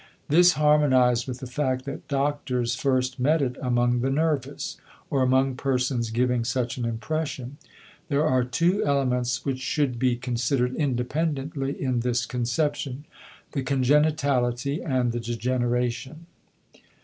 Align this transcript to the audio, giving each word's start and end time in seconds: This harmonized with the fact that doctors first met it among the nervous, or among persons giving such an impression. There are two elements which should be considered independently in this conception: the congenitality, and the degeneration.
This 0.29 0.53
harmonized 0.53 1.27
with 1.27 1.41
the 1.41 1.45
fact 1.45 1.85
that 1.85 2.07
doctors 2.07 2.73
first 2.73 3.19
met 3.19 3.39
it 3.39 3.55
among 3.61 3.99
the 4.01 4.09
nervous, 4.09 4.77
or 5.11 5.21
among 5.21 5.53
persons 5.53 6.09
giving 6.09 6.43
such 6.43 6.75
an 6.77 6.85
impression. 6.85 7.57
There 8.09 8.25
are 8.25 8.43
two 8.43 8.83
elements 8.83 9.45
which 9.45 9.59
should 9.59 9.99
be 9.99 10.15
considered 10.15 10.75
independently 10.75 11.79
in 11.79 11.99
this 11.99 12.25
conception: 12.25 13.05
the 13.51 13.61
congenitality, 13.61 14.81
and 14.83 15.11
the 15.11 15.19
degeneration. 15.19 16.25